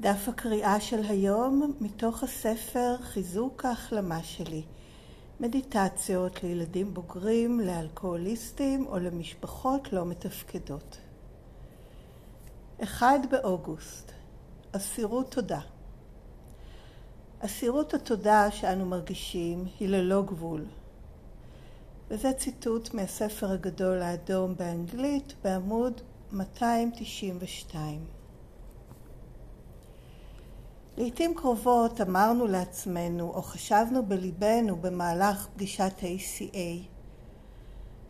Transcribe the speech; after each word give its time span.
דף 0.00 0.28
הקריאה 0.28 0.80
של 0.80 1.02
היום 1.08 1.72
מתוך 1.80 2.22
הספר 2.22 2.96
חיזוק 3.00 3.64
ההחלמה 3.64 4.22
שלי 4.22 4.62
מדיטציות 5.40 6.42
לילדים 6.42 6.94
בוגרים, 6.94 7.60
לאלכוהוליסטים 7.60 8.86
או 8.86 8.98
למשפחות 8.98 9.92
לא 9.92 10.06
מתפקדות. 10.06 10.98
אחד 12.82 13.18
באוגוסט, 13.30 14.12
אסירות 14.72 15.30
תודה. 15.30 15.60
אסירות 17.40 17.94
התודה 17.94 18.50
שאנו 18.50 18.86
מרגישים 18.86 19.64
היא 19.80 19.88
ללא 19.88 20.22
גבול. 20.22 20.64
וזה 22.08 22.32
ציטוט 22.32 22.94
מהספר 22.94 23.50
הגדול 23.50 24.02
האדום 24.02 24.54
באנגלית 24.56 25.34
בעמוד 25.44 26.00
292. 26.32 28.19
לעתים 31.00 31.34
קרובות 31.34 32.00
אמרנו 32.00 32.46
לעצמנו 32.46 33.30
או 33.30 33.42
חשבנו 33.42 34.06
בליבנו 34.06 34.76
במהלך 34.76 35.46
פגישת 35.54 35.92
ACA 36.00 36.86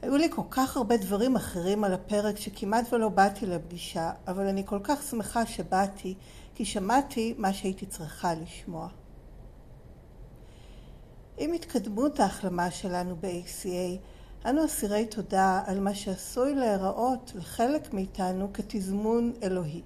היו 0.03 0.17
לי 0.17 0.29
כל 0.31 0.43
כך 0.51 0.77
הרבה 0.77 0.97
דברים 0.97 1.37
אחרים 1.37 1.85
על 1.85 1.95
הפרק 1.95 2.37
שכמעט 2.37 2.93
ולא 2.93 3.09
באתי 3.09 3.47
לפגישה, 3.47 4.11
אבל 4.27 4.47
אני 4.47 4.63
כל 4.67 4.79
כך 4.83 5.03
שמחה 5.03 5.47
שבאתי, 5.47 6.15
כי 6.55 6.65
שמעתי 6.65 7.35
מה 7.39 7.53
שהייתי 7.53 7.87
צריכה 7.87 8.35
לשמוע. 8.35 8.89
עם 11.39 11.53
התקדמות 11.53 12.21
ההחלמה 12.21 12.71
שלנו 12.71 13.17
ב-ACA, 13.21 13.99
אנו 14.49 14.65
אסירי 14.65 15.07
תודה 15.07 15.63
על 15.67 15.81
מה 15.81 15.95
שעשוי 15.95 16.55
להיראות 16.55 17.33
לחלק 17.35 17.95
מאיתנו 17.95 18.53
כתזמון 18.53 19.33
אלוהי. 19.43 19.83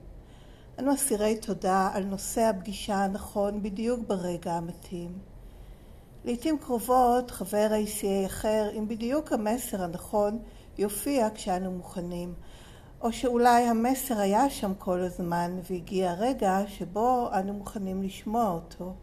אנו 0.78 0.94
אסירי 0.94 1.36
תודה 1.36 1.91
על 1.92 2.05
נושא 2.05 2.41
הפגישה 2.41 2.94
הנכון 2.97 3.62
בדיוק 3.62 4.00
ברגע 4.06 4.53
המתאים. 4.53 5.19
לעתים 6.25 6.58
קרובות 6.58 7.30
חבר 7.30 7.69
ACA 7.70 8.27
אחר 8.27 8.70
עם 8.72 8.89
בדיוק 8.89 9.33
המסר 9.33 9.83
הנכון 9.83 10.39
יופיע 10.78 11.28
כשאנו 11.34 11.70
מוכנים, 11.70 12.34
או 13.00 13.12
שאולי 13.12 13.62
המסר 13.62 14.19
היה 14.19 14.50
שם 14.50 14.72
כל 14.78 15.00
הזמן 15.00 15.58
והגיע 15.70 16.11
הרגע 16.11 16.58
שבו 16.67 17.28
אנו 17.33 17.52
מוכנים 17.52 18.02
לשמוע 18.02 18.50
אותו. 18.50 18.95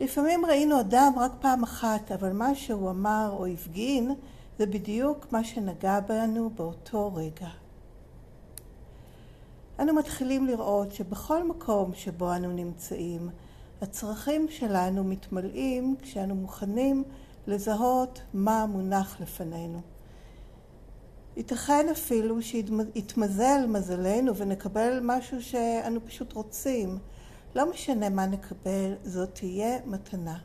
לפעמים 0.00 0.46
ראינו 0.46 0.80
אדם 0.80 1.12
רק 1.16 1.32
פעם 1.40 1.62
אחת, 1.62 2.12
אבל 2.12 2.32
מה 2.32 2.54
שהוא 2.54 2.90
אמר 2.90 3.34
או 3.38 3.46
הפגין 3.46 4.14
זה 4.58 4.66
בדיוק 4.66 5.32
מה 5.32 5.44
שנגע 5.44 6.00
בנו 6.00 6.50
באותו 6.50 7.14
רגע. 7.14 7.65
אנו 9.80 9.94
מתחילים 9.94 10.46
לראות 10.46 10.92
שבכל 10.92 11.48
מקום 11.48 11.94
שבו 11.94 12.34
אנו 12.34 12.52
נמצאים, 12.52 13.28
הצרכים 13.80 14.46
שלנו 14.48 15.04
מתמלאים 15.04 15.96
כשאנו 16.02 16.34
מוכנים 16.34 17.04
לזהות 17.46 18.20
מה 18.34 18.66
מונח 18.66 19.20
לפנינו. 19.20 19.80
ייתכן 21.36 21.86
אפילו 21.92 22.42
שיתמזל 22.42 23.66
מזלנו 23.68 24.36
ונקבל 24.36 25.00
משהו 25.02 25.42
שאנו 25.42 26.00
פשוט 26.06 26.32
רוצים. 26.32 26.98
לא 27.54 27.70
משנה 27.70 28.08
מה 28.08 28.26
נקבל, 28.26 28.94
זאת 29.04 29.34
תהיה 29.34 29.78
מתנה. 29.86 30.38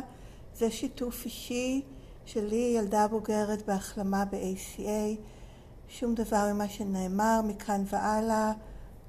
זה 0.55 0.71
שיתוף 0.71 1.25
אישי 1.25 1.81
שלי, 2.25 2.73
ילדה 2.77 3.07
בוגרת 3.07 3.65
בהחלמה 3.65 4.25
ב-ACA. 4.25 5.17
שום 5.89 6.15
דבר 6.15 6.53
ממה 6.53 6.69
שנאמר 6.69 7.41
מכאן 7.43 7.83
והלאה 7.85 8.51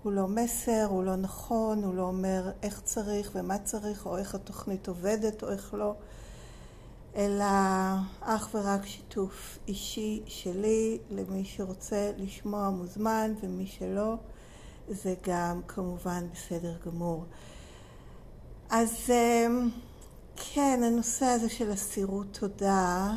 הוא 0.07 0.13
לא 0.13 0.29
מסר, 0.29 0.87
הוא 0.89 1.05
לא 1.05 1.17
נכון, 1.17 1.85
הוא 1.85 1.95
לא 1.95 2.03
אומר 2.03 2.51
איך 2.63 2.81
צריך 2.85 3.31
ומה 3.35 3.59
צריך, 3.59 4.07
או 4.07 4.19
איך 4.19 4.35
התוכנית 4.35 4.89
עובדת 4.89 5.43
או 5.43 5.51
איך 5.51 5.75
לא, 5.75 5.95
אלא 7.17 7.45
אך 8.21 8.49
ורק 8.55 8.87
שיתוף 8.87 9.59
אישי 9.69 10.23
שלי 10.27 10.99
למי 11.11 11.45
שרוצה 11.45 12.13
לשמוע 12.17 12.71
מוזמן, 12.71 13.33
ומי 13.43 13.67
שלא, 13.67 14.15
זה 14.89 15.15
גם 15.27 15.61
כמובן 15.69 16.25
בסדר 16.33 16.77
גמור. 16.87 17.25
אז 18.71 19.11
אמ, 19.11 19.71
כן, 20.37 20.81
הנושא 20.83 21.27
הזה 21.27 21.49
של 21.49 21.73
אסירות 21.73 22.27
תודה, 22.41 23.13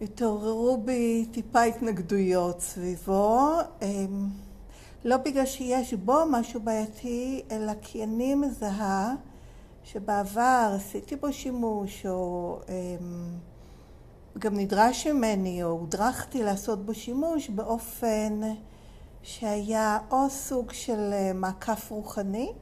התעוררו 0.00 0.82
בי 0.84 1.26
טיפה 1.32 1.62
התנגדויות 1.62 2.60
סביבו. 2.60 3.50
לא 5.04 5.16
בגלל 5.16 5.46
שיש 5.46 5.94
בו 5.94 6.16
משהו 6.30 6.60
בעייתי, 6.60 7.42
אלא 7.50 7.72
כי 7.82 8.04
אני 8.04 8.34
מזהה 8.34 9.14
שבעבר 9.84 10.72
עשיתי 10.76 11.16
בו 11.16 11.32
שימוש, 11.32 12.06
או 12.06 12.58
אמ, 12.68 13.34
גם 14.38 14.56
נדרש 14.56 15.06
ממני, 15.06 15.62
או 15.62 15.68
הודרכתי 15.68 16.42
לעשות 16.42 16.86
בו 16.86 16.94
שימוש 16.94 17.48
באופן 17.48 18.40
שהיה 19.22 19.98
או 20.10 20.30
סוג 20.30 20.72
של 20.72 21.10
אה, 21.12 21.32
מעקף 21.34 21.90
רוחני, 21.90 22.52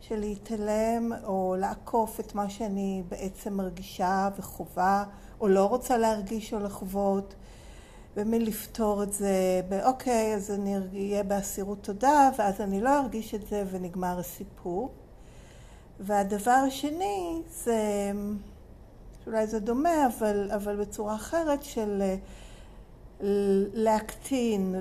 של 0.00 0.20
להתעלם 0.20 1.12
או 1.24 1.56
לעקוף 1.58 2.20
את 2.20 2.34
מה 2.34 2.50
שאני 2.50 3.02
בעצם 3.08 3.54
מרגישה 3.54 4.28
וחווה, 4.38 5.04
או 5.40 5.48
לא 5.48 5.64
רוצה 5.64 5.98
להרגיש 5.98 6.54
או 6.54 6.58
לחוות. 6.58 7.34
ומלפתור 8.18 9.02
את 9.02 9.12
זה 9.12 9.60
באוקיי, 9.68 10.34
אז 10.34 10.50
אני 10.50 10.76
אהיה 10.92 11.22
באסירות 11.22 11.78
תודה, 11.82 12.30
ואז 12.38 12.60
אני 12.60 12.80
לא 12.80 12.98
ארגיש 12.98 13.34
את 13.34 13.46
זה 13.46 13.64
ונגמר 13.70 14.18
הסיפור. 14.18 14.90
והדבר 16.00 16.50
השני 16.50 17.42
זה, 17.50 18.12
אולי 19.26 19.46
זה 19.46 19.58
דומה, 19.60 20.06
אבל, 20.06 20.50
אבל 20.54 20.76
בצורה 20.76 21.14
אחרת 21.14 21.62
של 21.62 22.02
להקטין 23.74 24.74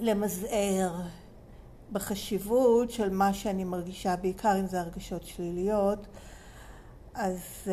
ולמזער 0.00 0.94
בחשיבות 1.92 2.90
של 2.90 3.10
מה 3.10 3.32
שאני 3.32 3.64
מרגישה, 3.64 4.16
בעיקר 4.16 4.60
אם 4.60 4.66
זה 4.66 4.80
הרגשות 4.80 5.22
שליליות, 5.22 6.06
אז 7.14 7.38
uh, 7.64 7.68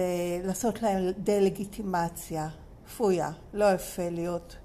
לעשות 0.47 0.81
להם 0.81 1.11
דה-לגיטימציה. 1.17 2.49
כפויה, 2.85 3.31
לא 3.53 3.73
יפה 3.73 4.09
להיות 4.09 4.55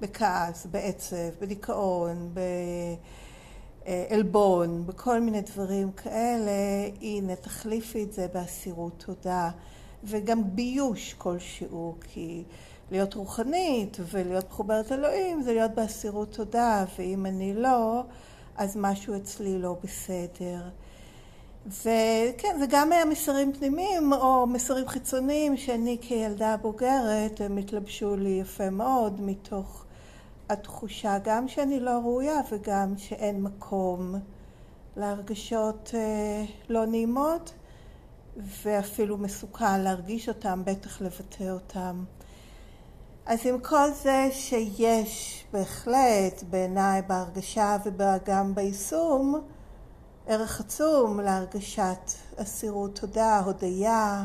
בכעס, 0.00 0.66
בעצב, 0.66 1.16
בדיכאון, 1.40 2.34
בעלבון, 3.84 4.86
בכל 4.86 5.20
מיני 5.20 5.40
דברים 5.40 5.92
כאלה, 5.92 6.50
הנה 7.00 7.36
תחליפי 7.36 8.04
את 8.04 8.12
זה 8.12 8.26
באסירות 8.34 9.04
תודה 9.06 9.50
וגם 10.04 10.56
ביוש 10.56 11.14
כלשהו, 11.18 11.94
כי 12.00 12.44
להיות 12.90 13.14
רוחנית 13.14 13.96
ולהיות 14.10 14.50
מחוברת 14.50 14.92
אלוהים 14.92 15.42
זה 15.42 15.52
להיות 15.52 15.74
באסירות 15.74 16.32
תודה, 16.32 16.84
ואם 16.98 17.26
אני 17.26 17.54
לא, 17.54 18.02
אז 18.56 18.76
משהו 18.76 19.16
אצלי 19.16 19.58
לא 19.58 19.76
בסדר. 19.82 20.68
וכן, 21.66 22.56
זה 22.58 22.66
גם 22.68 22.92
היה 22.92 23.04
מסרים 23.04 23.52
פנימיים 23.52 24.12
או 24.12 24.46
מסרים 24.46 24.88
חיצוניים 24.88 25.56
שאני 25.56 25.98
כילדה 26.00 26.56
בוגרת, 26.56 27.40
הם 27.40 27.56
התלבשו 27.56 28.16
לי 28.16 28.28
יפה 28.28 28.70
מאוד 28.70 29.20
מתוך 29.20 29.84
התחושה 30.48 31.18
גם 31.24 31.48
שאני 31.48 31.80
לא 31.80 31.90
ראויה 31.90 32.40
וגם 32.52 32.94
שאין 32.96 33.42
מקום 33.42 34.14
להרגשות 34.96 35.90
אה, 35.94 36.44
לא 36.68 36.86
נעימות 36.86 37.52
ואפילו 38.36 39.18
מסוכן 39.18 39.80
להרגיש 39.80 40.28
אותם, 40.28 40.62
בטח 40.64 41.00
לבטא 41.00 41.50
אותם. 41.50 42.04
אז 43.26 43.38
עם 43.46 43.60
כל 43.60 43.90
זה 44.02 44.28
שיש 44.32 45.44
בהחלט 45.52 46.42
בעיניי 46.50 47.02
בהרגשה 47.02 47.76
וגם 47.84 48.54
ביישום 48.54 49.40
ערך 50.32 50.60
עצום 50.60 51.20
להרגשת 51.20 52.12
אסירות 52.36 52.98
תודה, 52.98 53.40
הודיה, 53.44 54.24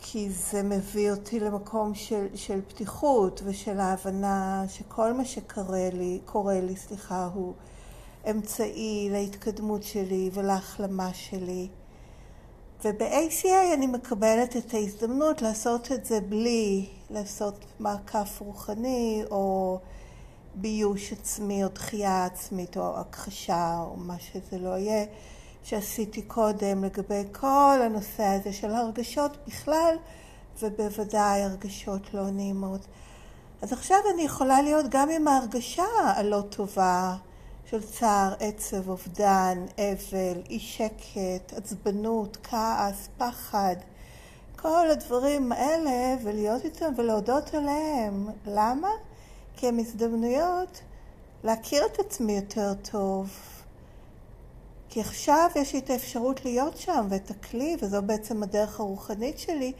כי 0.00 0.30
זה 0.30 0.62
מביא 0.62 1.10
אותי 1.10 1.40
למקום 1.40 1.94
של, 1.94 2.26
של 2.34 2.60
פתיחות 2.68 3.40
ושל 3.44 3.80
ההבנה 3.80 4.64
שכל 4.68 5.12
מה 5.12 5.24
שקורה 5.24 5.88
לי, 5.92 6.20
קורה 6.24 6.60
לי, 6.60 6.76
סליחה, 6.76 7.28
הוא 7.34 7.54
אמצעי 8.30 9.08
להתקדמות 9.12 9.82
שלי 9.82 10.30
ולהחלמה 10.32 11.14
שלי. 11.14 11.68
וב-ACA 12.84 13.74
אני 13.74 13.86
מקבלת 13.86 14.56
את 14.56 14.74
ההזדמנות 14.74 15.42
לעשות 15.42 15.92
את 15.92 16.04
זה 16.04 16.20
בלי 16.20 16.86
לעשות 17.10 17.64
מעקף 17.80 18.40
רוחני 18.40 19.22
או 19.30 19.78
ביוש 20.54 21.12
עצמי 21.12 21.64
או 21.64 21.68
דחייה 21.68 22.24
עצמית 22.24 22.76
או 22.76 23.00
הכחשה 23.00 23.78
או 23.80 23.96
מה 23.96 24.18
שזה 24.18 24.58
לא 24.58 24.78
יהיה 24.78 25.04
שעשיתי 25.62 26.22
קודם 26.22 26.84
לגבי 26.84 27.22
כל 27.32 27.78
הנושא 27.84 28.24
הזה 28.24 28.52
של 28.52 28.70
הרגשות 28.70 29.36
בכלל 29.46 29.96
ובוודאי 30.62 31.42
הרגשות 31.42 32.14
לא 32.14 32.30
נעימות. 32.30 32.86
אז 33.62 33.72
עכשיו 33.72 33.98
אני 34.14 34.22
יכולה 34.22 34.62
להיות 34.62 34.86
גם 34.88 35.10
עם 35.10 35.28
ההרגשה 35.28 35.84
הלא 36.04 36.40
טובה 36.40 37.16
של 37.70 37.82
צער, 37.82 38.34
עצב, 38.40 38.88
אובדן, 38.88 39.64
אבל, 39.76 40.42
אי 40.50 40.58
שקט, 40.58 41.52
עצבנות, 41.56 42.36
כעס, 42.42 43.08
פחד, 43.18 43.76
כל 44.56 44.90
הדברים 44.90 45.52
האלה 45.52 46.16
ולהיות 46.24 46.64
איתם 46.64 46.92
ולהודות 46.96 47.54
עליהם. 47.54 48.28
למה? 48.46 48.88
כי 49.60 49.68
הם 49.68 49.78
הזדמנויות 49.78 50.80
להכיר 51.44 51.86
את 51.86 51.98
עצמי 51.98 52.32
יותר 52.32 52.74
טוב. 52.90 53.30
כי 54.88 55.00
עכשיו 55.00 55.50
יש 55.56 55.72
לי 55.72 55.78
את 55.78 55.90
האפשרות 55.90 56.44
להיות 56.44 56.76
שם 56.76 57.06
ואת 57.10 57.30
הכלי, 57.30 57.76
וזו 57.82 58.02
בעצם 58.02 58.42
הדרך 58.42 58.80
הרוחנית 58.80 59.38
שלי 59.38 59.72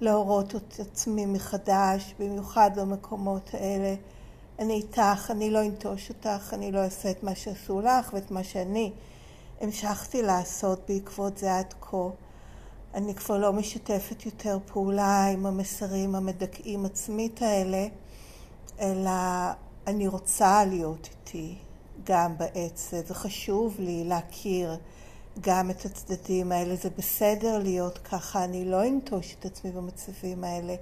להורות 0.00 0.54
את 0.56 0.80
עצמי 0.80 1.26
מחדש, 1.26 2.14
במיוחד 2.18 2.70
במקומות 2.76 3.50
האלה. 3.52 3.94
אני 4.58 4.74
איתך, 4.74 5.30
אני 5.30 5.50
לא 5.50 5.60
אנטוש 5.62 6.08
אותך, 6.08 6.54
אני 6.54 6.72
לא 6.72 6.78
אעשה 6.78 7.10
את 7.10 7.22
מה 7.22 7.34
שעשו 7.34 7.80
לך 7.80 8.10
ואת 8.14 8.30
מה 8.30 8.44
שאני 8.44 8.92
המשכתי 9.60 10.22
לעשות 10.22 10.80
בעקבות 10.88 11.38
זה 11.38 11.58
עד 11.58 11.74
כה. 11.80 12.08
אני 12.94 13.14
כבר 13.14 13.38
לא 13.38 13.52
משתפת 13.52 14.26
יותר 14.26 14.58
פעולה 14.66 15.26
עם 15.26 15.46
המסרים 15.46 16.14
המדכאים 16.14 16.84
עצמית 16.84 17.42
האלה, 17.42 17.86
אלא 18.82 19.10
אני 19.86 20.08
רוצה 20.08 20.64
להיות 20.64 21.08
איתי 21.10 21.54
גם 22.04 22.38
בעצב, 22.38 22.96
וחשוב 23.10 23.76
לי 23.78 24.04
להכיר 24.04 24.76
גם 25.40 25.70
את 25.70 25.84
הצדדים 25.84 26.52
האלה. 26.52 26.76
זה 26.76 26.90
בסדר 26.98 27.58
להיות 27.58 27.98
ככה, 27.98 28.44
אני 28.44 28.64
לא 28.64 28.86
אנטוש 28.86 29.36
את 29.38 29.44
עצמי 29.44 29.70
במצבים 29.70 30.44
האלה. 30.44 30.74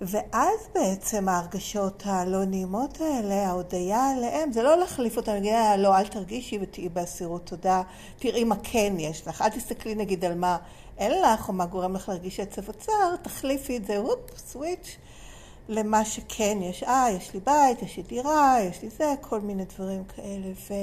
ואז 0.00 0.58
בעצם 0.74 1.28
ההרגשות 1.28 2.02
הלא 2.06 2.44
נעימות 2.44 3.00
האלה, 3.00 3.46
ההודיה 3.46 4.10
עליהם, 4.10 4.52
זה 4.52 4.62
לא 4.62 4.78
להחליף 4.78 5.16
אותם, 5.16 5.32
להגיד, 5.32 5.52
אה, 5.52 5.76
לא, 5.76 5.98
אל 5.98 6.06
תרגישי 6.06 6.58
ותהיי 6.62 6.88
באסירות 6.88 7.46
תודה, 7.46 7.82
תראי 8.18 8.44
מה 8.44 8.56
כן 8.62 8.94
יש 8.98 9.28
לך, 9.28 9.42
אל 9.42 9.48
תסתכלי 9.48 9.94
נגיד 9.94 10.24
על 10.24 10.34
מה 10.34 10.56
אין 10.98 11.22
לך, 11.22 11.48
או 11.48 11.52
מה 11.52 11.66
גורם 11.66 11.94
לך 11.94 12.08
להרגיש 12.08 12.40
עצב 12.40 12.72
צער, 12.72 13.16
תחליפי 13.22 13.76
את 13.76 13.84
זה, 13.84 13.96
הופ, 13.96 14.38
סוויץ', 14.38 14.96
למה 15.68 16.04
שכן 16.04 16.58
יש. 16.62 16.82
אה, 16.82 17.06
יש 17.16 17.34
לי 17.34 17.40
בית, 17.40 17.82
יש 17.82 17.96
לי 17.96 18.02
דירה, 18.02 18.56
יש 18.62 18.82
לי 18.82 18.90
זה, 18.90 19.14
כל 19.20 19.40
מיני 19.40 19.64
דברים 19.64 20.04
כאלה. 20.04 20.52
ו... 20.68 20.74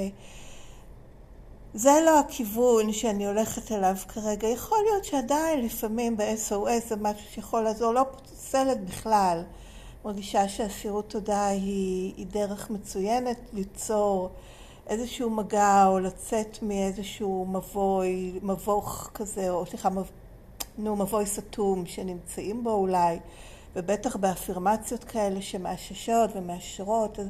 זה 1.74 2.00
לא 2.06 2.20
הכיוון 2.20 2.92
שאני 2.92 3.26
הולכת 3.26 3.72
אליו 3.72 3.96
כרגע. 4.08 4.48
יכול 4.48 4.78
להיות 4.84 5.04
שעדיין 5.04 5.64
לפעמים 5.64 6.16
ב-SOS 6.16 6.88
זה 6.88 6.96
משהו 6.96 7.30
שיכול 7.30 7.60
לעזור, 7.62 7.92
לא 7.92 8.02
פוסלת 8.02 8.84
בכלל. 8.84 9.42
מרגישה 10.04 10.48
שאסירות 10.48 11.10
תודה 11.10 11.46
היא, 11.46 12.14
היא 12.16 12.26
דרך 12.26 12.70
מצוינת 12.70 13.38
ליצור 13.52 14.30
איזשהו 14.86 15.30
מגע 15.30 15.86
או 15.86 15.98
לצאת 15.98 16.58
מאיזשהו 16.62 17.46
מבוי, 17.50 18.38
מבוך 18.42 19.10
כזה, 19.14 19.50
או 19.50 19.66
סליחה, 19.66 19.90
מב... 19.90 20.10
נו, 20.78 20.96
מבוי 20.96 21.26
סתום 21.26 21.86
שנמצאים 21.86 22.64
בו 22.64 22.70
אולי, 22.70 23.18
ובטח 23.76 24.16
באפירמציות 24.16 25.04
כאלה 25.04 25.42
שמאששות 25.42 26.30
ומאשרות. 26.34 27.18
אז 27.18 27.26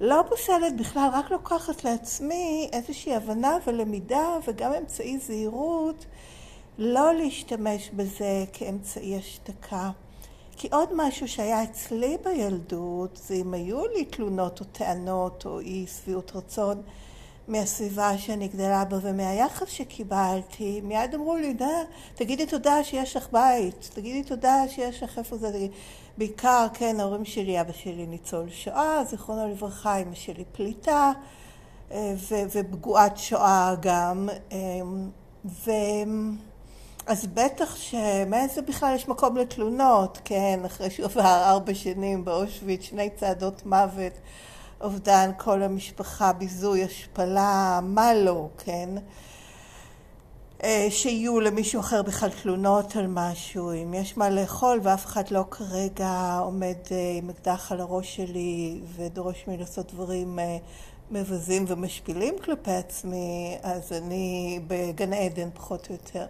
לא 0.00 0.24
פוסלת 0.28 0.76
בכלל, 0.76 1.08
רק 1.12 1.30
לוקחת 1.30 1.84
לעצמי 1.84 2.68
איזושהי 2.72 3.14
הבנה 3.14 3.56
ולמידה 3.66 4.38
וגם 4.48 4.72
אמצעי 4.72 5.18
זהירות 5.18 6.06
לא 6.78 7.14
להשתמש 7.14 7.90
בזה 7.90 8.44
כאמצעי 8.52 9.18
השתקה. 9.18 9.90
כי 10.56 10.68
עוד 10.72 10.88
משהו 10.94 11.28
שהיה 11.28 11.64
אצלי 11.64 12.16
בילדות, 12.24 13.20
זה 13.22 13.34
אם 13.34 13.54
היו 13.54 13.86
לי 13.86 14.04
תלונות 14.04 14.60
או 14.60 14.64
טענות 14.64 15.46
או 15.46 15.60
אי 15.60 15.86
שביעות 15.86 16.32
רצון 16.34 16.82
מהסביבה 17.48 18.18
שאני 18.18 18.48
גדלה 18.48 18.84
בה 18.84 18.96
ומהיחס 19.02 19.68
שקיבלתי, 19.68 20.80
מיד 20.80 21.14
אמרו 21.14 21.36
לי, 21.36 21.52
דה, 21.52 21.66
תגידי 22.14 22.46
תודה 22.46 22.84
שיש 22.84 23.16
לך 23.16 23.28
בית, 23.32 23.90
תגידי 23.94 24.22
תודה 24.22 24.68
שיש 24.68 25.02
לך 25.02 25.18
איפה 25.18 25.36
זה, 25.36 25.66
בעיקר, 26.18 26.66
כן, 26.74 27.00
ההורים 27.00 27.24
שלי, 27.24 27.60
אבא 27.60 27.72
שלי 27.72 28.06
ניצול 28.06 28.50
שואה, 28.50 29.04
זיכרונו 29.04 29.50
לברכה, 29.50 29.96
אמא 29.96 30.14
שלי 30.14 30.44
פליטה 30.52 31.12
אה, 31.92 32.14
ופגועת 32.50 33.18
שואה 33.18 33.74
גם, 33.80 34.28
אה, 34.52 34.58
ו... 35.44 35.70
אז 37.06 37.26
בטח 37.26 37.76
שמאיזה 37.76 38.62
בכלל 38.62 38.94
יש 38.94 39.08
מקום 39.08 39.36
לתלונות, 39.36 40.18
כן, 40.24 40.60
אחרי 40.66 40.90
שהוא 40.90 41.06
עבר 41.06 41.22
ארבע 41.22 41.74
שנים 41.74 42.24
באושוויץ, 42.24 42.82
שני 42.82 43.10
צעדות 43.10 43.66
מוות, 43.66 44.12
אובדן 44.80 45.30
כל 45.38 45.62
המשפחה, 45.62 46.32
ביזוי, 46.32 46.84
השפלה, 46.84 47.80
מה 47.82 48.14
לא, 48.14 48.48
כן? 48.58 48.88
אה, 50.64 50.86
שיהיו 50.90 51.40
למישהו 51.40 51.80
אחר 51.80 52.02
בכלל 52.02 52.30
תלונות 52.42 52.96
על 52.96 53.06
משהו, 53.06 53.72
אם 53.72 53.94
יש 53.94 54.16
מה 54.16 54.30
לאכול 54.30 54.80
ואף 54.82 55.06
אחד 55.06 55.30
לא 55.30 55.44
כרגע 55.50 56.38
עומד 56.40 56.76
אה, 56.90 56.96
עם 57.18 57.30
אקדח 57.30 57.72
על 57.72 57.80
הראש 57.80 58.16
שלי 58.16 58.80
ודורש 58.96 59.44
ממני 59.46 59.60
לעשות 59.60 59.92
דברים 59.92 60.38
אה, 60.38 60.56
מבזים 61.10 61.64
ומשפילים 61.68 62.34
כלפי 62.44 62.70
עצמי, 62.70 63.58
אז 63.62 63.92
אני 63.92 64.60
בגן 64.66 65.12
עדן 65.12 65.48
פחות 65.54 65.86
או 65.88 65.94
יותר. 65.94 66.26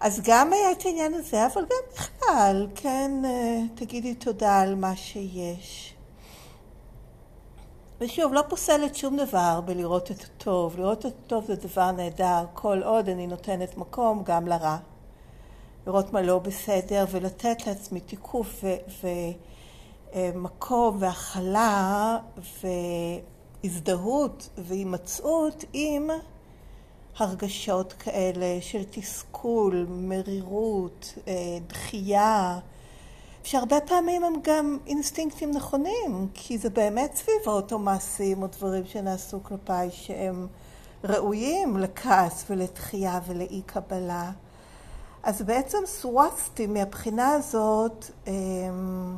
אז 0.00 0.20
גם 0.24 0.52
היה 0.52 0.72
את 0.72 0.86
העניין 0.86 1.14
הזה, 1.14 1.46
אבל 1.46 1.62
גם 1.62 1.92
בכלל, 1.94 2.66
כן, 2.74 3.10
תגידי 3.74 4.14
תודה 4.14 4.60
על 4.60 4.74
מה 4.74 4.96
שיש. 4.96 5.94
ושוב, 8.02 8.32
לא 8.32 8.42
פוסלת 8.48 8.96
שום 8.96 9.16
דבר 9.16 9.60
בלראות 9.60 10.10
את 10.10 10.24
הטוב. 10.24 10.76
לראות 10.78 11.06
את 11.06 11.12
הטוב 11.24 11.44
זה 11.44 11.56
דבר 11.56 11.90
נהדר, 11.90 12.44
כל 12.54 12.82
עוד 12.82 13.08
אני 13.08 13.26
נותנת 13.26 13.76
מקום 13.76 14.22
גם 14.24 14.48
לרע. 14.48 14.76
לראות 15.86 16.12
מה 16.12 16.22
לא 16.22 16.38
בסדר 16.38 17.04
ולתת 17.10 17.66
לעצמי 17.66 18.00
תיקוף 18.00 18.64
ומקום 20.14 20.96
והכלה 21.00 22.18
והזדהות 23.64 24.48
והימצאות 24.58 25.64
עם 25.72 26.10
הרגשות 27.18 27.92
כאלה 27.92 28.58
של 28.60 28.82
תסכול, 28.90 29.86
מרירות, 29.88 31.14
אה, 31.28 31.58
דחייה, 31.66 32.58
שהרבה 33.50 33.80
פעמים 33.80 34.24
הם 34.24 34.32
גם 34.42 34.78
אינסטינקטים 34.86 35.50
נכונים, 35.50 36.28
כי 36.34 36.58
זה 36.58 36.70
באמת 36.70 37.14
סביב 37.14 37.36
האוטומסים 37.46 38.42
או 38.42 38.46
דברים 38.46 38.84
שנעשו 38.86 39.42
כלפיי 39.42 39.90
שהם 39.90 40.46
ראויים 41.04 41.76
לכעס 41.76 42.44
ולתחייה 42.50 43.20
ולאי 43.26 43.62
קבלה. 43.66 44.30
אז 45.22 45.42
בעצם 45.42 45.78
סורצתי 45.86 46.66
מהבחינה 46.66 47.32
הזאת 47.32 48.04
אמ, 48.26 49.16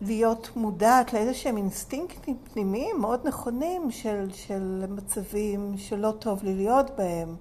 להיות 0.00 0.50
מודעת 0.56 1.12
לאיזה 1.12 1.34
שהם 1.34 1.56
אינסטינקטים 1.56 2.36
פנימיים 2.52 3.00
מאוד 3.00 3.20
נכונים 3.26 3.90
של, 3.90 4.28
של 4.32 4.84
מצבים 4.88 5.74
שלא 5.76 6.10
טוב 6.18 6.44
לי 6.44 6.54
להיות 6.54 6.90
בהם, 6.96 7.36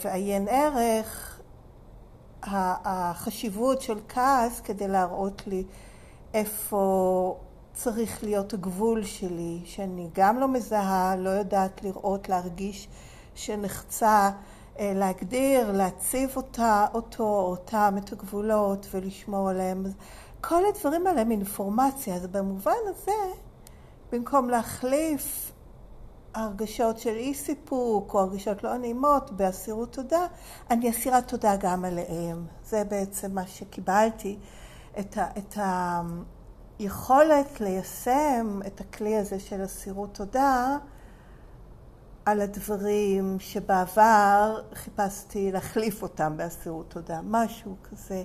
ועיין 0.00 0.48
ערך 0.48 1.41
החשיבות 2.44 3.82
של 3.82 3.98
כעס 4.08 4.60
כדי 4.60 4.88
להראות 4.88 5.42
לי 5.46 5.64
איפה 6.34 7.36
צריך 7.74 8.24
להיות 8.24 8.54
הגבול 8.54 9.04
שלי, 9.04 9.60
שאני 9.64 10.08
גם 10.14 10.38
לא 10.38 10.48
מזהה, 10.48 11.16
לא 11.16 11.30
יודעת 11.30 11.82
לראות, 11.82 12.28
להרגיש 12.28 12.88
שנחצה, 13.34 14.30
אה, 14.78 14.92
להגדיר, 14.94 15.72
להציב 15.72 16.36
אותה, 16.36 16.86
אותו, 16.94 17.24
אותם, 17.24 17.94
את 17.98 18.12
הגבולות 18.12 18.86
ולשמור 18.90 19.48
עליהם. 19.50 19.84
כל 20.40 20.62
הדברים 20.66 21.06
האלה 21.06 21.20
הם 21.20 21.30
אינפורמציה, 21.30 22.14
אז 22.14 22.26
במובן 22.26 22.72
הזה, 22.86 23.12
במקום 24.12 24.50
להחליף 24.50 25.51
הרגשות 26.34 26.98
של 26.98 27.10
אי 27.10 27.34
סיפוק 27.34 28.14
או 28.14 28.20
הרגשות 28.20 28.64
לא 28.64 28.76
נעימות 28.76 29.30
באסירות 29.30 29.92
תודה, 29.92 30.26
אני 30.70 30.90
אסירת 30.90 31.28
תודה 31.28 31.56
גם 31.56 31.84
עליהם. 31.84 32.46
זה 32.64 32.84
בעצם 32.84 33.34
מה 33.34 33.46
שקיבלתי, 33.46 34.38
את, 35.00 35.18
ה, 35.18 35.26
את 35.38 35.58
היכולת 36.78 37.60
ליישם 37.60 38.60
את 38.66 38.80
הכלי 38.80 39.16
הזה 39.16 39.40
של 39.40 39.64
אסירות 39.64 40.14
תודה 40.14 40.76
על 42.24 42.40
הדברים 42.40 43.36
שבעבר 43.40 44.60
חיפשתי 44.74 45.52
להחליף 45.52 46.02
אותם 46.02 46.36
באסירות 46.36 46.90
תודה, 46.90 47.20
משהו 47.24 47.76
כזה. 47.90 48.24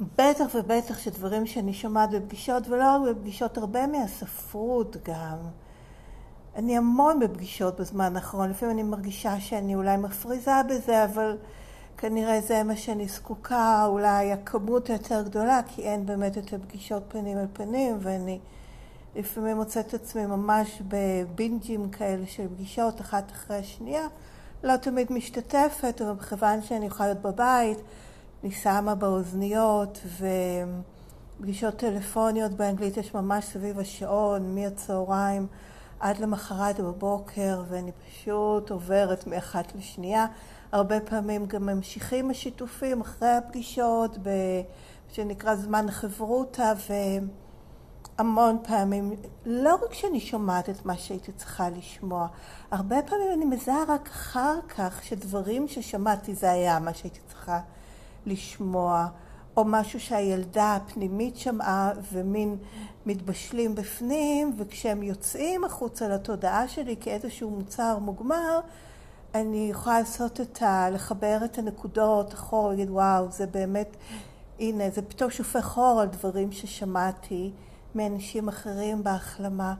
ובטח 0.00 0.54
ובטח 0.54 0.98
שדברים 0.98 1.46
שאני 1.46 1.74
שומעת 1.74 2.10
בפגישות, 2.10 2.68
ולא 2.68 2.84
רק 2.84 3.16
בפגישות, 3.16 3.58
הרבה 3.58 3.86
מהספרות 3.86 4.96
גם. 5.04 5.36
אני 6.56 6.76
המון 6.76 7.20
בפגישות 7.20 7.80
בזמן 7.80 8.16
האחרון, 8.16 8.50
לפעמים 8.50 8.74
אני 8.74 8.82
מרגישה 8.82 9.40
שאני 9.40 9.74
אולי 9.74 9.96
מפריזה 9.96 10.62
בזה, 10.68 11.04
אבל 11.04 11.36
כנראה 11.98 12.40
זה 12.40 12.62
מה 12.62 12.76
שאני 12.76 13.08
זקוקה, 13.08 13.84
אולי 13.86 14.32
הכמות 14.32 14.90
היותר 14.90 15.22
גדולה, 15.22 15.60
כי 15.66 15.82
אין 15.82 16.06
באמת 16.06 16.38
את 16.38 16.52
הפגישות 16.52 17.02
פנים 17.08 17.38
אל 17.38 17.46
פנים, 17.52 17.98
ואני 18.00 18.38
לפעמים 19.16 19.56
מוצאת 19.56 19.88
את 19.88 19.94
עצמי 19.94 20.26
ממש 20.26 20.82
בבינג'ים 20.88 21.90
כאלה 21.90 22.26
של 22.26 22.48
פגישות 22.48 23.00
אחת 23.00 23.30
אחרי 23.32 23.56
השנייה. 23.56 24.06
לא 24.62 24.76
תמיד 24.76 25.12
משתתפת, 25.12 26.02
אבל 26.02 26.12
מכיוון 26.12 26.62
שאני 26.62 26.86
יכולה 26.86 27.08
להיות 27.08 27.22
בבית, 27.22 27.78
אני 28.46 28.54
שמה 28.54 28.94
באוזניות 28.94 30.00
ופגישות 31.38 31.76
טלפוניות 31.76 32.52
באנגלית 32.52 32.96
יש 32.96 33.14
ממש 33.14 33.44
סביב 33.44 33.78
השעון, 33.78 34.54
מהצהריים 34.54 35.46
עד 36.00 36.18
למחרת 36.18 36.80
בבוקר, 36.80 37.62
ואני 37.68 37.90
פשוט 37.92 38.70
עוברת 38.70 39.26
מאחת 39.26 39.74
לשנייה. 39.74 40.26
הרבה 40.72 41.00
פעמים 41.00 41.46
גם 41.46 41.66
ממשיכים 41.66 42.30
השיתופים 42.30 43.00
אחרי 43.00 43.28
הפגישות, 43.28 44.18
שנקרא 45.08 45.54
זמן 45.54 45.90
חברותא, 45.90 46.72
והמון 48.18 48.58
פעמים, 48.68 49.12
לא 49.46 49.74
רק 49.74 49.94
שאני 49.94 50.20
שומעת 50.20 50.70
את 50.70 50.86
מה 50.86 50.96
שהייתי 50.96 51.32
צריכה 51.32 51.70
לשמוע, 51.70 52.26
הרבה 52.70 52.96
פעמים 53.02 53.28
אני 53.32 53.44
מזהה 53.44 53.84
רק 53.88 54.08
אחר 54.08 54.58
כך 54.68 55.04
שדברים 55.04 55.68
ששמעתי 55.68 56.34
זה 56.34 56.50
היה 56.50 56.78
מה 56.78 56.94
שהייתי 56.94 57.20
צריכה 57.28 57.60
לשמוע, 58.26 59.08
או 59.56 59.64
משהו 59.64 60.00
שהילדה 60.00 60.76
הפנימית 60.76 61.36
שמעה 61.36 61.92
ומין 62.12 62.56
מתבשלים 63.06 63.74
בפנים, 63.74 64.52
וכשהם 64.56 65.02
יוצאים 65.02 65.64
החוצה 65.64 66.08
לתודעה 66.08 66.68
שלי 66.68 66.96
כאיזשהו 67.00 67.50
מוצר 67.50 67.98
מוגמר, 67.98 68.60
אני 69.34 69.68
יכולה 69.70 69.98
לעשות 69.98 70.40
את 70.40 70.62
ה... 70.62 70.90
לחבר 70.90 71.38
את 71.44 71.58
הנקודות 71.58 72.34
אחורה, 72.34 72.70
להגיד 72.70 72.90
וואו, 72.90 73.30
זה 73.30 73.46
באמת, 73.46 73.96
הנה, 74.58 74.90
זה 74.90 75.02
פתאום 75.02 75.30
שופך 75.30 75.78
אור 75.78 76.00
על 76.00 76.08
דברים 76.08 76.52
ששמעתי 76.52 77.50
מאנשים 77.94 78.48
אחרים 78.48 79.04
בהחלמה. 79.04 79.74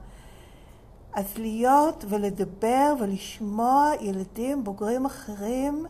אז 1.13 1.25
להיות 1.37 2.05
ולדבר 2.09 2.93
ולשמוע 2.99 3.91
ילדים 4.01 4.63
בוגרים 4.63 5.05
אחרים 5.05 5.85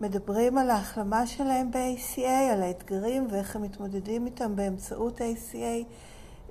מדברים 0.00 0.58
על 0.58 0.70
ההחלמה 0.70 1.26
שלהם 1.26 1.70
ב-ACA, 1.70 2.52
על 2.52 2.62
האתגרים 2.62 3.26
ואיך 3.30 3.56
הם 3.56 3.62
מתמודדים 3.62 4.26
איתם 4.26 4.56
באמצעות 4.56 5.20
ACA, 5.20 5.84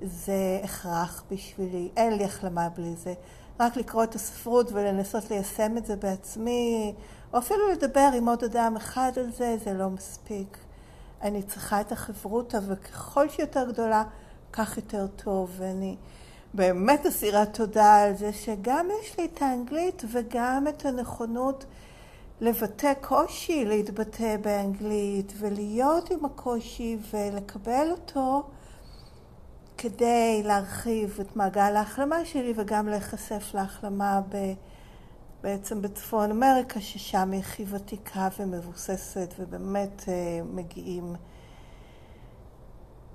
זה 0.02 0.60
הכרח 0.64 1.24
בשבילי. 1.30 1.88
אין 1.96 2.16
לי 2.16 2.24
החלמה 2.24 2.68
בלי 2.68 2.96
זה. 2.96 3.14
רק 3.60 3.76
לקרוא 3.76 4.04
את 4.04 4.14
הספרות 4.14 4.72
ולנסות 4.72 5.30
ליישם 5.30 5.76
את 5.76 5.86
זה 5.86 5.96
בעצמי, 5.96 6.94
או 7.32 7.38
אפילו 7.38 7.70
לדבר 7.72 8.10
עם 8.16 8.28
עוד 8.28 8.44
אדם 8.44 8.76
אחד 8.76 9.12
על 9.16 9.32
זה, 9.32 9.56
זה 9.64 9.74
לא 9.74 9.90
מספיק. 9.90 10.58
אני 11.22 11.42
צריכה 11.42 11.80
את 11.80 11.92
החברותא, 11.92 12.58
וככל 12.68 13.28
שהיא 13.28 13.46
יותר 13.46 13.70
גדולה, 13.70 14.04
כך 14.52 14.76
יותר 14.76 15.06
טוב. 15.06 15.50
ואני 15.58 15.96
באמת 16.54 17.06
אסירת 17.06 17.56
תודה 17.56 18.02
על 18.02 18.16
זה 18.16 18.32
שגם 18.32 18.88
יש 19.02 19.18
לי 19.18 19.28
את 19.34 19.42
האנגלית 19.42 20.02
וגם 20.12 20.66
את 20.68 20.86
הנכונות 20.86 21.64
לבטא 22.40 22.92
קושי, 23.00 23.64
להתבטא 23.64 24.36
באנגלית, 24.36 25.32
ולהיות 25.38 26.10
עם 26.10 26.24
הקושי 26.24 26.98
ולקבל 27.12 27.88
אותו. 27.90 28.42
כדי 29.78 30.42
להרחיב 30.44 31.18
את 31.20 31.36
מעגל 31.36 31.76
ההחלמה 31.76 32.24
שלי 32.24 32.52
וגם 32.56 32.88
להיחשף 32.88 33.50
להחלמה 33.54 34.20
ב, 34.28 34.36
בעצם 35.42 35.82
בצפון 35.82 36.30
אמריקה, 36.30 36.80
ששם 36.80 37.30
היא 37.32 37.40
הכי 37.40 37.64
ותיקה 37.68 38.28
ומבוססת 38.38 39.34
ובאמת 39.38 40.02
uh, 40.04 40.08
מגיעים 40.54 41.14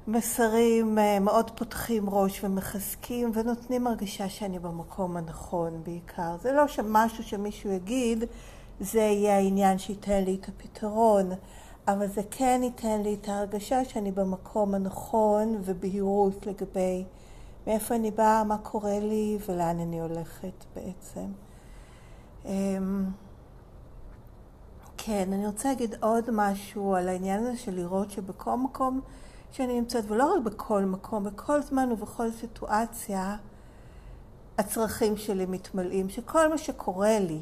מסרים 0.08 0.98
uh, 0.98 1.20
מאוד 1.20 1.51
פותחים 1.51 2.10
ראש 2.10 2.44
ומחזקים 2.44 3.32
ונותנים 3.34 3.88
הרגשה 3.88 4.30
שאני 4.30 4.60
במקום 4.60 5.18
הנכון 5.18 5.84
בעיקר. 5.84 6.38
זה 6.42 6.51
לא 6.51 6.68
שמשהו 6.68 7.24
שמישהו 7.24 7.72
יגיד, 7.72 8.24
זה 8.83 8.99
יהיה 8.99 9.35
העניין 9.35 9.77
שייתן 9.77 10.23
לי 10.23 10.37
את 10.41 10.47
הפתרון. 10.49 11.31
אבל 11.87 12.07
זה 12.07 12.21
כן 12.31 12.61
ייתן 12.63 13.01
לי 13.01 13.17
את 13.21 13.27
ההרגשה 13.27 13.85
שאני 13.85 14.11
במקום 14.11 14.75
הנכון 14.75 15.61
ובהירות 15.63 16.45
לגבי 16.45 17.05
מאיפה 17.67 17.95
אני 17.95 18.11
באה, 18.11 18.43
מה 18.43 18.57
קורה 18.57 18.99
לי 18.99 19.37
ולאן 19.47 19.79
אני 19.79 20.01
הולכת 20.01 20.65
בעצם. 20.75 21.25
אמ, 22.45 23.05
כן, 24.97 25.33
אני 25.33 25.47
רוצה 25.47 25.69
להגיד 25.69 25.95
עוד 26.01 26.29
משהו 26.31 26.95
על 26.95 27.09
העניין 27.09 27.43
הזה 27.43 27.57
של 27.57 27.75
לראות 27.75 28.11
שבכל 28.11 28.55
מקום 28.55 29.01
שאני 29.51 29.79
נמצאת, 29.79 30.11
ולא 30.11 30.35
רק 30.35 30.43
בכל 30.43 30.81
מקום, 30.81 31.23
בכל 31.23 31.61
זמן 31.61 31.91
ובכל 31.91 32.31
סיטואציה, 32.31 33.35
הצרכים 34.57 35.17
שלי 35.17 35.45
מתמלאים, 35.45 36.09
שכל 36.09 36.49
מה 36.49 36.57
שקורה 36.57 37.19
לי 37.19 37.41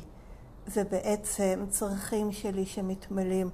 זה 0.67 0.83
בעצם 0.83 1.65
צרכים 1.69 2.31
שלי 2.31 2.65
שמתמלאים. 2.65 3.49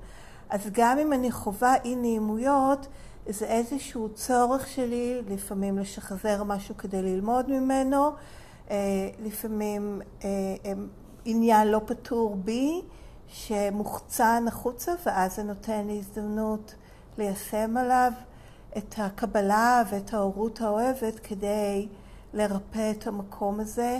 אז 0.49 0.69
גם 0.71 0.99
אם 0.99 1.13
אני 1.13 1.31
חווה 1.31 1.75
אי 1.85 1.95
נעימויות, 1.95 2.87
זה 3.29 3.45
איזשהו 3.45 4.09
צורך 4.09 4.67
שלי, 4.67 5.21
לפעמים 5.29 5.77
לשחזר 5.77 6.43
משהו 6.43 6.77
כדי 6.77 7.01
ללמוד 7.01 7.49
ממנו, 7.49 8.11
אה, 8.71 8.75
לפעמים 9.19 10.01
אה, 10.23 10.29
עניין 11.25 11.67
לא 11.67 11.81
פתור 11.85 12.35
בי, 12.35 12.81
שמוחצן 13.27 14.45
החוצה, 14.47 14.91
ואז 15.05 15.35
זה 15.35 15.43
נותן 15.43 15.87
לי 15.87 15.99
הזדמנות 15.99 16.75
ליישם 17.17 17.77
עליו 17.77 18.11
את 18.77 18.95
הקבלה 18.97 19.83
ואת 19.91 20.13
ההורות 20.13 20.61
האוהבת 20.61 21.19
כדי 21.23 21.87
לרפא 22.33 22.91
את 22.91 23.07
המקום 23.07 23.59
הזה, 23.59 23.99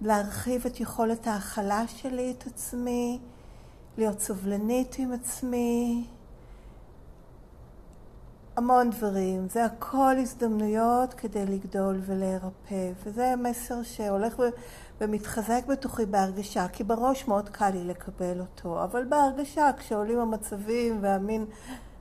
להרחיב 0.00 0.66
את 0.66 0.80
יכולת 0.80 1.26
ההכלה 1.26 1.86
שלי 1.86 2.34
את 2.38 2.46
עצמי. 2.46 3.18
להיות 3.98 4.20
סובלנית 4.20 4.96
עם 4.98 5.12
עצמי, 5.12 6.04
המון 8.56 8.90
דברים. 8.90 9.48
זה 9.48 9.64
הכל 9.64 10.14
הזדמנויות 10.18 11.14
כדי 11.14 11.46
לגדול 11.46 12.00
ולהירפא. 12.06 12.92
וזה 13.04 13.34
מסר 13.36 13.82
שהולך 13.82 14.42
ומתחזק 15.00 15.62
בתוכי 15.68 16.06
בהרגשה, 16.06 16.68
כי 16.68 16.84
בראש 16.84 17.28
מאוד 17.28 17.48
קל 17.48 17.70
לי 17.70 17.84
לקבל 17.84 18.40
אותו, 18.40 18.84
אבל 18.84 19.04
בהרגשה, 19.04 19.70
כשעולים 19.78 20.18
המצבים 20.18 20.98
והמין 21.00 21.46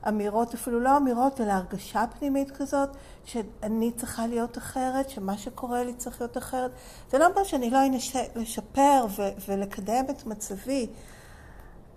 אמירות, 0.08 0.54
אפילו 0.54 0.80
לא 0.80 0.98
אמירות, 0.98 1.42
אלא 1.42 1.52
הרגשה 1.52 2.06
פנימית 2.20 2.52
כזאת, 2.52 2.90
שאני 3.26 3.92
צריכה 3.92 4.28
להיות 4.28 4.58
אחרת, 4.58 5.10
שמה 5.10 5.38
שקורה 5.38 5.84
לי 5.84 5.94
צריך 5.94 6.22
להיות 6.22 6.38
אחרת. 6.38 6.72
זה 7.12 7.18
לא 7.18 7.26
אומר 7.26 7.44
שאני 7.44 7.70
לא 7.70 7.86
אנסה 7.86 8.20
לשפר 8.36 9.06
ו- 9.18 9.30
ולקדם 9.48 10.06
את 10.10 10.26
מצבי, 10.26 10.88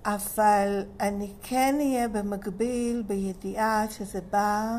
אבל 0.05 0.85
אני 1.01 1.33
כן 1.43 1.75
אהיה 1.79 2.09
במקביל 2.09 3.03
בידיעה 3.07 3.87
שזה 3.91 4.21
בא 4.31 4.79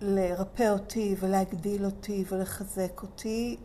לרפא 0.00 0.70
אותי 0.70 1.16
ולהגדיל 1.20 1.84
אותי 1.84 2.24
ולחזק 2.28 3.02
אותי, 3.02 3.56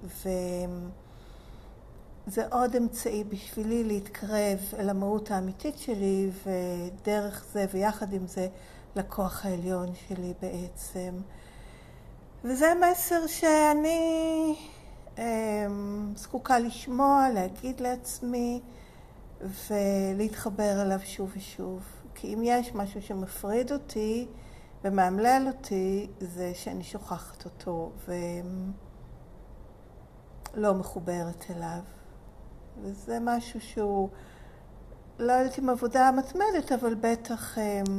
וזה 2.28 2.48
עוד 2.52 2.76
אמצעי 2.76 3.24
בשבילי 3.24 3.84
להתקרב 3.84 4.60
אל 4.80 4.90
המהות 4.90 5.32
האמיתית 5.32 5.78
שלי, 5.78 6.30
ודרך 6.46 7.46
זה 7.52 7.66
ויחד 7.74 8.14
עם 8.14 8.28
זה 8.28 8.48
לכוח 8.96 9.46
העליון 9.46 9.88
שלי 10.08 10.34
בעצם. 10.42 11.14
וזה 12.44 12.74
מסר 12.82 13.28
שאני 13.28 14.56
אה, 15.18 15.68
זקוקה 16.16 16.60
לשמוע, 16.60 17.28
להגיד 17.34 17.80
לעצמי 17.80 18.62
ולהתחבר 19.42 20.82
אליו 20.82 21.00
שוב 21.04 21.32
ושוב. 21.38 21.84
כי 22.16 22.34
אם 22.34 22.42
יש 22.44 22.76
משהו 22.76 23.02
שמפריד 23.02 23.72
אותי, 23.72 24.28
ומאמלל 24.84 25.48
אותי 25.48 26.08
זה 26.20 26.52
שאני 26.54 26.84
שוכחת 26.84 27.46
אותו 27.46 27.92
ולא 30.56 30.74
מחוברת 30.74 31.46
אליו. 31.50 31.82
וזה 32.82 33.18
משהו 33.22 33.62
שהוא, 33.62 34.10
לא 35.20 35.34
יודעת 35.34 35.60
אם 35.60 35.70
עבודה 35.70 36.12
מתמדת, 36.12 36.72
אבל 36.72 36.96
בטח 36.96 37.58
um, 37.58 37.92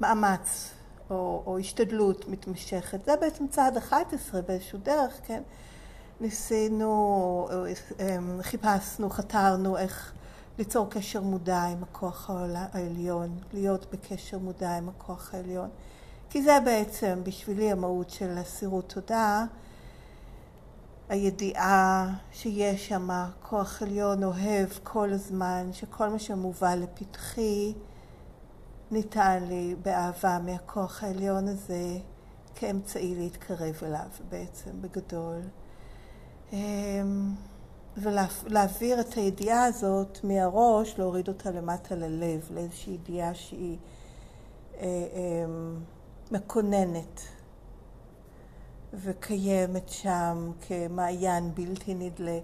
מאמץ 0.00 0.70
או, 1.10 1.42
או 1.46 1.58
השתדלות 1.58 2.28
מתמשכת. 2.28 3.04
זה 3.04 3.16
בעצם 3.16 3.48
צעד 3.48 3.76
11 3.76 4.42
באיזשהו 4.42 4.78
דרך, 4.78 5.20
כן? 5.26 5.42
ניסינו, 6.20 7.48
um, 7.48 8.42
חיפשנו, 8.42 9.10
חתרנו 9.10 9.78
איך 9.78 10.12
ליצור 10.58 10.90
קשר 10.90 11.20
מודע 11.20 11.62
עם 11.62 11.82
הכוח 11.82 12.30
העליון, 12.72 13.38
להיות 13.52 13.86
בקשר 13.92 14.38
מודע 14.38 14.76
עם 14.76 14.88
הכוח 14.88 15.34
העליון. 15.34 15.68
כי 16.30 16.42
זה 16.42 16.58
בעצם 16.64 17.20
בשבילי 17.22 17.72
המהות 17.72 18.10
של 18.10 18.38
אסירות 18.40 18.92
תודה, 18.92 19.44
הידיעה 21.12 22.14
שיש 22.32 22.88
שם 22.88 23.08
כוח 23.42 23.82
עליון 23.82 24.24
אוהב 24.24 24.68
כל 24.82 25.12
הזמן, 25.12 25.68
שכל 25.72 26.08
מה 26.08 26.18
שמובא 26.18 26.74
לפתחי 26.74 27.72
ניתן 28.90 29.44
לי 29.48 29.74
באהבה 29.82 30.38
מהכוח 30.44 31.02
העליון 31.02 31.48
הזה 31.48 31.98
כאמצעי 32.54 33.14
להתקרב 33.14 33.74
אליו 33.82 34.08
בעצם, 34.28 34.70
בגדול. 34.80 35.40
אמ, 36.52 37.34
ולהעביר 37.96 39.00
את 39.00 39.14
הידיעה 39.14 39.64
הזאת 39.64 40.18
מהראש, 40.24 40.98
להוריד 40.98 41.28
אותה 41.28 41.50
למטה 41.50 41.94
ללב, 41.94 42.48
לאיזושהי 42.54 42.94
ידיעה 42.94 43.34
שהיא 43.34 43.78
אה, 44.80 44.86
אמ, 44.86 45.80
מקוננת 46.30 47.20
וקיימת 48.94 49.88
שם 49.88 50.50
כמעיין 50.68 51.54
בלתי 51.54 51.94
נדלה. 51.94 52.38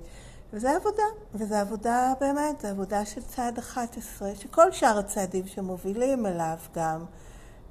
וזה 0.52 0.76
עבודה, 0.76 1.02
וזו 1.34 1.54
עבודה 1.54 2.12
באמת, 2.20 2.60
זו 2.60 2.68
עבודה 2.68 3.04
של 3.04 3.22
צעד 3.22 3.58
11, 3.58 4.34
שכל 4.34 4.72
שאר 4.72 4.98
הצעדים 4.98 5.46
שמובילים 5.46 6.26
אליו 6.26 6.56
גם, 6.74 7.04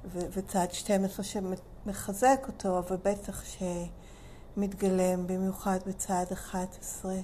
ו- 0.04 0.26
וצעד 0.32 0.72
12 0.72 1.24
שמחזק 1.24 2.44
אותו, 2.48 2.78
אבל 2.78 2.96
בטח 3.04 3.44
שמתגלם 4.56 5.26
במיוחד 5.26 5.78
בצעד 5.86 6.32
11. 6.32 7.14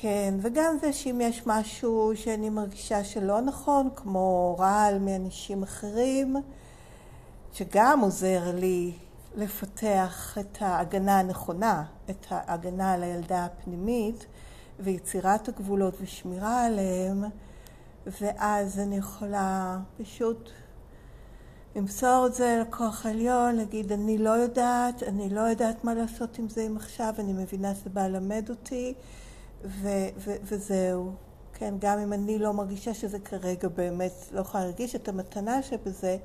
כן, 0.00 0.34
וגם 0.42 0.76
זה 0.80 0.92
שאם 0.92 1.20
יש 1.20 1.42
משהו 1.46 2.12
שאני 2.14 2.50
מרגישה 2.50 3.04
שלא 3.04 3.40
נכון, 3.40 3.88
כמו 3.96 4.56
רעל 4.58 4.98
מאנשים 4.98 5.62
אחרים, 5.62 6.36
שגם 7.52 8.00
עוזר 8.00 8.54
לי 8.54 8.92
לפתח 9.34 10.38
את 10.40 10.58
ההגנה 10.60 11.18
הנכונה, 11.18 11.84
את 12.10 12.26
ההגנה 12.30 12.92
על 12.92 13.02
הילדה 13.02 13.44
הפנימית 13.44 14.26
ויצירת 14.80 15.48
הגבולות 15.48 15.94
ושמירה 16.00 16.64
עליהם, 16.64 17.24
ואז 18.20 18.78
אני 18.78 18.96
יכולה 18.96 19.78
פשוט 19.98 20.50
למסור 21.76 22.26
את 22.26 22.34
זה 22.34 22.62
לכוח 22.62 23.06
העליון, 23.06 23.54
להגיד 23.54 23.92
אני 23.92 24.18
לא 24.18 24.30
יודעת, 24.30 25.02
אני 25.02 25.28
לא 25.30 25.40
יודעת 25.40 25.84
מה 25.84 25.94
לעשות 25.94 26.38
עם 26.38 26.48
זה 26.48 26.62
עם 26.62 26.76
עכשיו, 26.76 27.14
אני 27.18 27.32
מבינה 27.32 27.74
שזה 27.74 27.90
בא 27.90 28.06
ללמד 28.06 28.50
אותי, 28.50 28.94
ו- 29.64 30.08
ו- 30.18 30.36
וזהו. 30.42 31.12
כן, 31.54 31.74
גם 31.78 31.98
אם 31.98 32.12
אני 32.12 32.38
לא 32.38 32.52
מרגישה 32.52 32.94
שזה 32.94 33.18
כרגע 33.18 33.68
באמת, 33.68 34.12
לא 34.32 34.40
יכולה 34.40 34.64
להרגיש 34.64 34.96
את 34.96 35.08
המתנה 35.08 35.62
שבזה, 35.62 36.16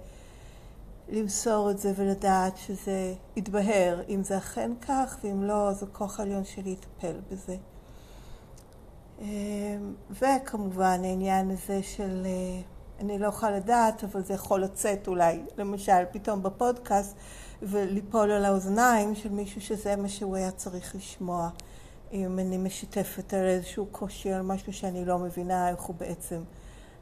למסור 1.10 1.72
את 1.72 1.78
זה 1.78 1.94
ולדעת 1.96 2.58
שזה 2.58 3.14
יתבהר, 3.36 4.02
אם 4.10 4.24
זה 4.24 4.38
אכן 4.38 4.72
כך, 4.82 5.18
ואם 5.24 5.44
לא, 5.44 5.70
אז 5.70 5.84
הכוח 5.84 6.20
העליון 6.20 6.46
שלי 6.46 6.70
יטפל 6.70 7.16
בזה. 7.32 7.56
אמ, 9.22 9.94
וכמובן 10.12 11.00
העניין 11.04 11.52
הזה 11.52 11.84
של, 11.84 12.24
אה, 12.26 12.62
אני 13.00 13.20
לא 13.20 13.28
יכולה 13.28 13.58
לדעת, 13.58 14.04
אבל 14.04 14.24
זה 14.24 14.34
יכול 14.34 14.64
לצאת 14.64 15.08
אולי, 15.08 15.42
למשל, 15.58 16.04
פתאום 16.12 16.44
בפודקאסט, 16.44 17.16
וליפול 17.62 18.32
על 18.32 18.46
האוזניים 18.46 19.16
של 19.16 19.30
מישהו 19.30 19.62
שזה 19.62 19.96
מה 19.96 20.10
שהוא 20.10 20.36
היה 20.36 20.52
צריך 20.52 20.96
לשמוע. 20.96 21.50
אם 22.14 22.40
אני 22.40 22.58
משתפת 22.58 23.34
על 23.34 23.46
איזשהו 23.46 23.86
קושי, 23.92 24.34
על 24.34 24.42
משהו 24.42 24.74
שאני 24.74 25.06
לא 25.06 25.20
מבינה 25.20 25.70
איך 25.70 25.82
הוא 25.82 25.96
בעצם 25.96 26.44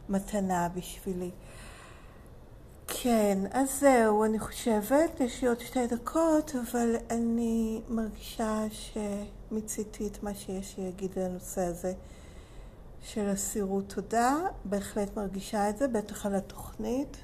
מתנה 0.10 0.70
בשבילי. 0.76 1.32
כן, 3.02 3.38
אז 3.52 3.80
זהו, 3.80 4.26
אני 4.26 4.40
חושבת, 4.40 5.20
יש 5.20 5.42
לי 5.42 5.48
עוד 5.48 5.60
שתי 5.60 5.88
דקות, 5.88 6.52
אבל 6.56 6.96
אני 7.10 7.82
מרגישה 7.90 8.60
שמיציתי 8.70 10.08
את 10.08 10.24
מה 10.24 10.34
שיש 10.34 10.78
לי 10.78 10.84
להגיד 10.84 11.12
על 11.20 11.26
הנושא 11.26 11.62
הזה 11.62 11.94
של 13.02 13.34
אסירות 13.34 13.94
תודה. 13.94 14.36
בהחלט 14.66 15.18
מרגישה 15.18 15.70
את 15.70 15.78
זה, 15.78 15.88
בטח 15.88 16.26
על 16.26 16.36
התוכנית. 16.36 17.18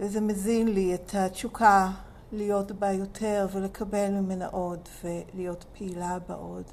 וזה 0.00 0.20
מזין 0.20 0.68
לי 0.68 0.94
את 0.94 1.14
התשוקה 1.14 1.90
להיות 2.32 2.72
בה 2.72 2.92
יותר 2.92 3.46
ולקבל 3.52 4.10
ממנה 4.10 4.46
עוד 4.46 4.88
ולהיות 5.04 5.64
פעילה 5.78 6.18
בה 6.28 6.34
עוד. 6.34 6.64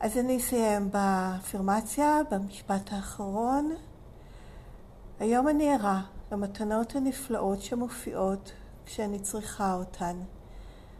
אז 0.00 0.18
אני 0.18 0.38
אסיים 0.38 0.90
באפירמציה, 0.90 2.20
במשפט 2.30 2.92
האחרון. 2.92 3.74
היום 5.20 5.48
אני 5.48 5.72
ערה 5.74 6.02
למתנות 6.32 6.96
הנפלאות 6.96 7.62
שמופיעות 7.62 8.52
כשאני 8.86 9.18
צריכה 9.18 9.74
אותן. 9.74 10.16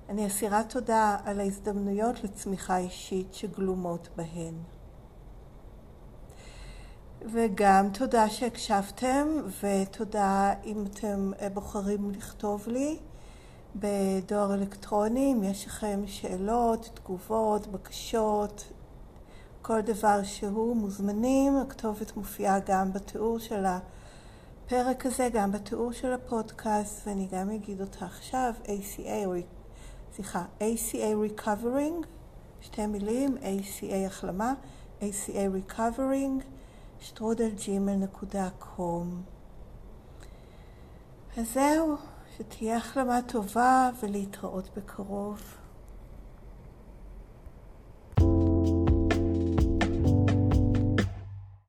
אני 0.09 0.26
אסירה 0.26 0.62
תודה 0.64 1.16
על 1.24 1.40
ההזדמנויות 1.40 2.24
לצמיחה 2.24 2.76
אישית 2.78 3.35
שגלומות 3.35 4.09
בהן. 4.16 4.54
וגם 7.33 7.88
תודה 7.92 8.31
שהקשבתם, 8.31 9.26
ותודה 9.62 10.52
אם 10.64 10.85
אתם 10.92 11.33
בוחרים 11.54 12.11
לכתוב 12.11 12.68
לי 12.68 12.98
בדואר 13.76 14.54
אלקטרוני, 14.54 15.33
אם 15.33 15.44
יש 15.44 15.66
לכם 15.66 16.00
שאלות, 16.07 16.90
תגובות, 16.94 17.66
בקשות, 17.66 18.72
כל 19.62 19.81
דבר 19.81 20.22
שהוא, 20.22 20.76
מוזמנים. 20.76 21.57
הכתובת 21.57 22.16
מופיעה 22.16 22.59
גם 22.66 22.92
בתיאור 22.92 23.38
של 23.38 23.66
ה... 23.66 23.78
הפרק 24.68 25.07
הזה 25.07 25.28
גם 25.33 25.52
בתיאור 25.52 25.92
של 25.92 26.12
הפודקאסט, 26.12 27.07
ואני 27.07 27.28
גם 27.33 27.50
אגיד 27.50 27.81
אותה 27.81 28.07
עכשיו, 28.07 28.54
ACA, 28.64 29.28
סליחה, 30.12 30.44
ACA 30.61 31.14
Recovering, 31.38 32.07
שתי 32.61 32.87
מילים, 32.87 33.37
ACA 33.37 34.07
החלמה, 34.07 34.54
ACA 35.00 35.70
Recovering, 35.70 36.42
שטרודלג'ימל.קום. 37.00 39.22
אז 41.37 41.52
זהו, 41.54 41.96
שתהיה 42.37 42.76
החלמה 42.76 43.20
טובה 43.26 43.90
ולהתראות 44.02 44.68
בקרוב. 44.76 45.42